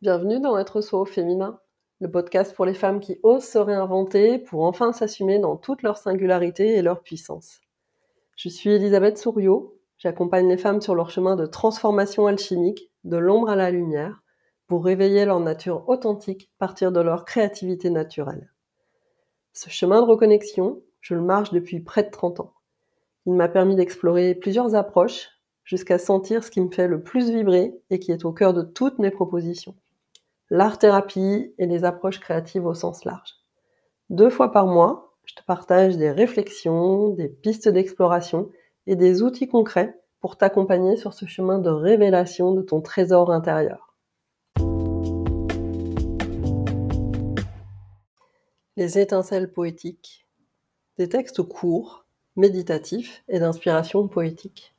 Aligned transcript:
Bienvenue 0.00 0.38
dans 0.38 0.56
Être 0.56 0.80
soi 0.80 1.00
au 1.00 1.04
féminin, 1.04 1.58
le 2.00 2.08
podcast 2.08 2.54
pour 2.54 2.64
les 2.64 2.74
femmes 2.74 3.00
qui 3.00 3.18
osent 3.24 3.42
se 3.42 3.58
réinventer 3.58 4.38
pour 4.38 4.62
enfin 4.62 4.92
s'assumer 4.92 5.40
dans 5.40 5.56
toute 5.56 5.82
leur 5.82 5.96
singularité 5.96 6.76
et 6.76 6.82
leur 6.82 7.02
puissance. 7.02 7.62
Je 8.36 8.48
suis 8.48 8.70
Elisabeth 8.70 9.18
Souriau, 9.18 9.76
j'accompagne 9.98 10.48
les 10.48 10.56
femmes 10.56 10.80
sur 10.80 10.94
leur 10.94 11.10
chemin 11.10 11.34
de 11.34 11.46
transformation 11.46 12.28
alchimique, 12.28 12.92
de 13.02 13.16
l'ombre 13.16 13.50
à 13.50 13.56
la 13.56 13.72
lumière, 13.72 14.22
pour 14.68 14.84
réveiller 14.84 15.24
leur 15.24 15.40
nature 15.40 15.88
authentique, 15.88 16.48
partir 16.60 16.92
de 16.92 17.00
leur 17.00 17.24
créativité 17.24 17.90
naturelle. 17.90 18.52
Ce 19.52 19.68
chemin 19.68 20.00
de 20.00 20.06
reconnexion, 20.06 20.80
je 21.00 21.16
le 21.16 21.22
marche 21.22 21.50
depuis 21.50 21.80
près 21.80 22.04
de 22.04 22.10
30 22.10 22.38
ans. 22.38 22.54
Il 23.26 23.32
m'a 23.32 23.48
permis 23.48 23.74
d'explorer 23.74 24.36
plusieurs 24.36 24.76
approches 24.76 25.28
jusqu'à 25.64 25.98
sentir 25.98 26.44
ce 26.44 26.52
qui 26.52 26.60
me 26.60 26.70
fait 26.70 26.86
le 26.86 27.02
plus 27.02 27.32
vibrer 27.32 27.74
et 27.90 27.98
qui 27.98 28.12
est 28.12 28.24
au 28.24 28.32
cœur 28.32 28.54
de 28.54 28.62
toutes 28.62 29.00
mes 29.00 29.10
propositions 29.10 29.74
l'art-thérapie 30.50 31.54
et 31.58 31.66
les 31.66 31.84
approches 31.84 32.20
créatives 32.20 32.64
au 32.64 32.74
sens 32.74 33.04
large. 33.04 33.34
Deux 34.08 34.30
fois 34.30 34.50
par 34.50 34.66
mois, 34.66 35.14
je 35.24 35.34
te 35.34 35.42
partage 35.42 35.98
des 35.98 36.10
réflexions, 36.10 37.10
des 37.10 37.28
pistes 37.28 37.68
d'exploration 37.68 38.48
et 38.86 38.96
des 38.96 39.22
outils 39.22 39.48
concrets 39.48 40.00
pour 40.20 40.38
t'accompagner 40.38 40.96
sur 40.96 41.12
ce 41.12 41.26
chemin 41.26 41.58
de 41.58 41.68
révélation 41.68 42.52
de 42.52 42.62
ton 42.62 42.80
trésor 42.80 43.30
intérieur. 43.30 43.94
Les 48.76 48.98
étincelles 48.98 49.52
poétiques. 49.52 50.26
Des 50.96 51.08
textes 51.08 51.42
courts, 51.42 52.06
méditatifs 52.36 53.22
et 53.28 53.38
d'inspiration 53.38 54.08
poétique, 54.08 54.74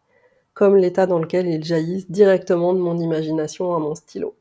comme 0.54 0.76
l'état 0.76 1.06
dans 1.06 1.20
lequel 1.20 1.48
ils 1.48 1.64
jaillissent 1.64 2.10
directement 2.10 2.74
de 2.74 2.80
mon 2.80 2.98
imagination 2.98 3.76
à 3.76 3.80
mon 3.80 3.94
stylo. 3.94 4.36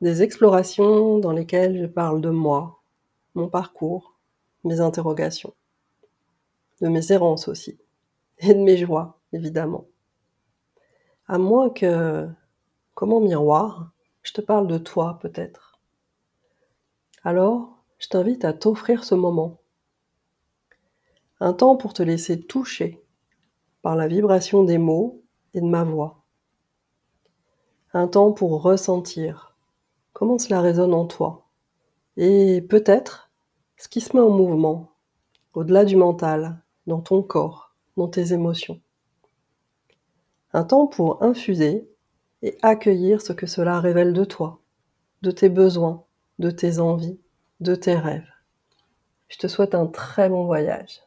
Des 0.00 0.22
explorations 0.22 1.18
dans 1.18 1.32
lesquelles 1.32 1.78
je 1.78 1.84
parle 1.84 2.22
de 2.22 2.30
moi, 2.30 2.80
mon 3.34 3.50
parcours, 3.50 4.18
mes 4.64 4.80
interrogations, 4.80 5.52
de 6.80 6.88
mes 6.88 7.12
errances 7.12 7.48
aussi, 7.48 7.78
et 8.38 8.54
de 8.54 8.60
mes 8.60 8.78
joies, 8.78 9.20
évidemment. 9.34 9.84
À 11.28 11.36
moins 11.36 11.68
que, 11.68 12.26
comme 12.94 13.12
en 13.12 13.20
miroir, 13.20 13.92
je 14.22 14.32
te 14.32 14.40
parle 14.40 14.68
de 14.68 14.78
toi 14.78 15.18
peut-être. 15.20 15.78
Alors, 17.22 17.84
je 17.98 18.08
t'invite 18.08 18.46
à 18.46 18.54
t'offrir 18.54 19.04
ce 19.04 19.14
moment. 19.14 19.60
Un 21.40 21.52
temps 21.52 21.76
pour 21.76 21.92
te 21.92 22.02
laisser 22.02 22.40
toucher 22.40 23.04
par 23.82 23.96
la 23.96 24.08
vibration 24.08 24.64
des 24.64 24.78
mots 24.78 25.22
et 25.52 25.60
de 25.60 25.66
ma 25.66 25.84
voix. 25.84 26.24
Un 27.92 28.08
temps 28.08 28.32
pour 28.32 28.62
ressentir 28.62 29.49
comment 30.12 30.38
cela 30.38 30.60
résonne 30.60 30.94
en 30.94 31.06
toi? 31.06 31.46
Et 32.16 32.60
peut-être 32.62 33.30
ce 33.76 33.88
qui 33.88 34.00
se 34.00 34.16
met 34.16 34.22
en 34.22 34.30
mouvement, 34.30 34.92
au-delà 35.54 35.84
du 35.84 35.96
mental, 35.96 36.60
dans 36.86 37.00
ton 37.00 37.22
corps, 37.22 37.74
dans 37.96 38.08
tes 38.08 38.32
émotions. 38.32 38.80
Un 40.52 40.64
temps 40.64 40.86
pour 40.86 41.22
infuser 41.22 41.88
et 42.42 42.58
accueillir 42.62 43.22
ce 43.22 43.32
que 43.32 43.46
cela 43.46 43.80
révèle 43.80 44.12
de 44.12 44.24
toi, 44.24 44.60
de 45.22 45.30
tes 45.30 45.48
besoins, 45.48 46.04
de 46.38 46.50
tes 46.50 46.78
envies, 46.78 47.20
de 47.60 47.74
tes 47.74 47.94
rêves. 47.94 48.28
Je 49.28 49.38
te 49.38 49.46
souhaite 49.46 49.74
un 49.74 49.86
très 49.86 50.28
bon 50.28 50.44
voyage. 50.44 51.00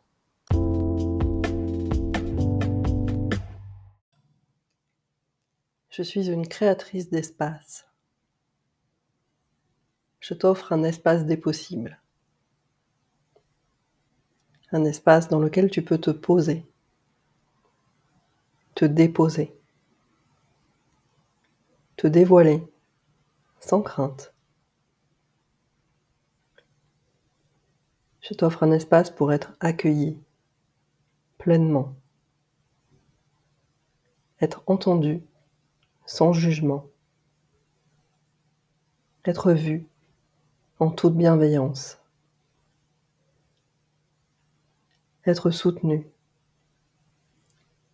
Je 5.90 6.02
suis 6.02 6.30
une 6.30 6.48
créatrice 6.48 7.10
d'espace 7.10 7.86
je 10.24 10.34
t'offre 10.34 10.72
un 10.72 10.84
espace 10.84 11.26
des 11.26 11.36
possibles. 11.36 12.00
Un 14.72 14.86
espace 14.86 15.28
dans 15.28 15.40
lequel 15.40 15.70
tu 15.70 15.84
peux 15.84 15.98
te 15.98 16.12
poser, 16.12 16.66
te 18.74 18.86
déposer, 18.86 19.54
te 21.98 22.08
dévoiler. 22.08 22.66
Sans 23.60 23.82
crainte. 23.82 24.34
Je 28.22 28.34
t'offre 28.34 28.64
un 28.64 28.72
espace 28.72 29.10
pour 29.10 29.32
être 29.32 29.54
accueilli. 29.62 30.18
Pleinement, 31.38 31.96
être 34.42 34.64
entendu. 34.68 35.22
Sans 36.06 36.34
jugement, 36.34 36.86
être 39.26 39.54
vu 39.54 39.88
toute 40.90 41.16
bienveillance. 41.16 42.00
Être 45.26 45.52
soutenu, 45.52 46.08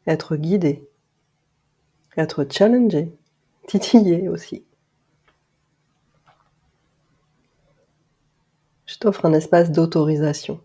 être 0.07 0.35
guidé, 0.35 0.89
être 2.17 2.45
challengé, 2.49 3.15
titillé 3.67 4.27
aussi. 4.29 4.65
Je 8.85 8.97
t'offre 8.97 9.25
un 9.25 9.33
espace 9.33 9.71
d'autorisation. 9.71 10.61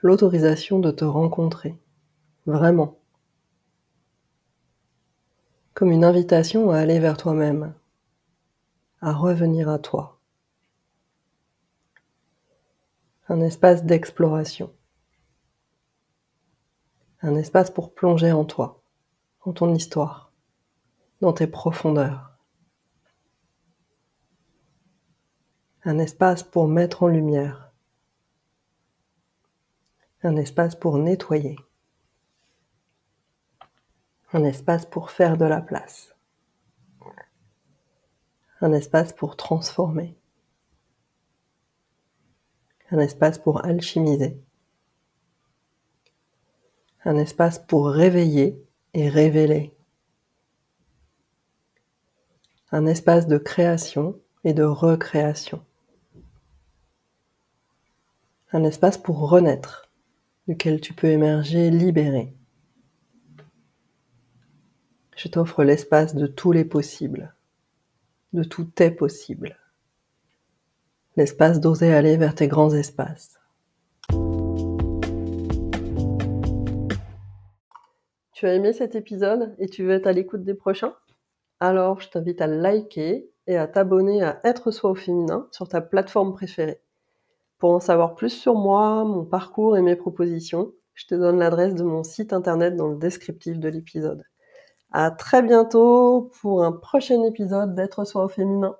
L'autorisation 0.00 0.78
de 0.78 0.90
te 0.90 1.04
rencontrer, 1.04 1.76
vraiment. 2.46 2.96
Comme 5.74 5.90
une 5.90 6.04
invitation 6.04 6.70
à 6.70 6.78
aller 6.78 6.98
vers 7.00 7.18
toi-même, 7.18 7.74
à 9.06 9.12
revenir 9.12 9.68
à 9.68 9.78
toi. 9.78 10.18
Un 13.28 13.40
espace 13.40 13.84
d'exploration. 13.84 14.74
Un 17.22 17.36
espace 17.36 17.70
pour 17.70 17.94
plonger 17.94 18.32
en 18.32 18.44
toi, 18.44 18.82
en 19.42 19.52
ton 19.52 19.72
histoire, 19.72 20.32
dans 21.20 21.32
tes 21.32 21.46
profondeurs. 21.46 22.36
Un 25.84 26.00
espace 26.00 26.42
pour 26.42 26.66
mettre 26.66 27.04
en 27.04 27.06
lumière. 27.06 27.70
Un 30.24 30.34
espace 30.34 30.74
pour 30.74 30.98
nettoyer. 30.98 31.56
Un 34.32 34.42
espace 34.42 34.84
pour 34.84 35.12
faire 35.12 35.36
de 35.36 35.44
la 35.44 35.60
place 35.60 36.15
un 38.60 38.72
espace 38.72 39.12
pour 39.12 39.36
transformer, 39.36 40.16
un 42.90 42.98
espace 42.98 43.38
pour 43.38 43.64
alchimiser, 43.66 44.40
un 47.04 47.16
espace 47.16 47.58
pour 47.58 47.88
réveiller 47.90 48.64
et 48.94 49.10
révéler, 49.10 49.76
un 52.72 52.86
espace 52.86 53.26
de 53.26 53.36
création 53.36 54.18
et 54.44 54.54
de 54.54 54.64
recréation, 54.64 55.62
un 58.52 58.64
espace 58.64 58.96
pour 58.96 59.28
renaître, 59.28 59.90
duquel 60.48 60.80
tu 60.80 60.94
peux 60.94 61.08
émerger 61.08 61.70
libéré. 61.70 62.34
Je 65.14 65.28
t'offre 65.28 65.62
l'espace 65.62 66.14
de 66.14 66.26
tous 66.26 66.52
les 66.52 66.64
possibles 66.64 67.35
de 68.36 68.44
tout 68.44 68.68
est 68.80 68.90
possible. 68.90 69.56
L'espace 71.16 71.58
d'oser 71.58 71.92
aller 71.92 72.18
vers 72.18 72.34
tes 72.34 72.46
grands 72.46 72.72
espaces. 72.74 73.40
Tu 78.32 78.46
as 78.46 78.54
aimé 78.54 78.74
cet 78.74 78.94
épisode 78.94 79.54
et 79.58 79.68
tu 79.68 79.82
veux 79.82 79.92
être 79.92 80.06
à 80.06 80.12
l'écoute 80.12 80.44
des 80.44 80.54
prochains? 80.54 80.94
Alors 81.58 82.02
je 82.02 82.10
t'invite 82.10 82.42
à 82.42 82.46
liker 82.46 83.30
et 83.46 83.56
à 83.56 83.66
t'abonner 83.66 84.22
à 84.22 84.40
Être 84.44 84.70
Soi 84.70 84.90
au 84.90 84.94
féminin 84.94 85.48
sur 85.50 85.66
ta 85.66 85.80
plateforme 85.80 86.34
préférée. 86.34 86.82
Pour 87.56 87.70
en 87.70 87.80
savoir 87.80 88.14
plus 88.14 88.28
sur 88.28 88.54
moi, 88.54 89.02
mon 89.04 89.24
parcours 89.24 89.78
et 89.78 89.82
mes 89.82 89.96
propositions, 89.96 90.72
je 90.92 91.06
te 91.06 91.14
donne 91.14 91.38
l'adresse 91.38 91.74
de 91.74 91.84
mon 91.84 92.02
site 92.02 92.34
internet 92.34 92.76
dans 92.76 92.88
le 92.88 92.98
descriptif 92.98 93.58
de 93.58 93.70
l'épisode. 93.70 94.24
À 94.92 95.10
très 95.10 95.42
bientôt 95.42 96.30
pour 96.40 96.64
un 96.64 96.72
prochain 96.72 97.22
épisode 97.24 97.74
d'être 97.74 98.04
soi 98.04 98.24
au 98.24 98.28
féminin. 98.28 98.76